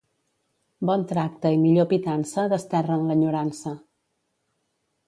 Bon 0.89 1.03
tracte 1.11 1.51
i 1.57 1.59
millor 1.65 1.87
pitança 1.93 2.47
desterren 2.55 3.07
l'enyorança. 3.11 3.77